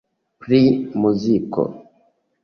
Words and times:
Pri 0.43 0.61
muziko. 1.01 1.61